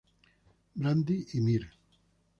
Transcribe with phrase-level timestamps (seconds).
[0.75, 1.71] Brandy y Mr.